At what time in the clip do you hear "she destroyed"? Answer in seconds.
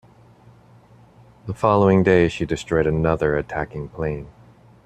2.27-2.87